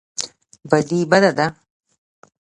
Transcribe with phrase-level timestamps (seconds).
[0.69, 1.47] بدي بده ده.